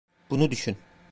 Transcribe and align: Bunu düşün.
Bunu 0.29 0.51
düşün. 0.51 0.77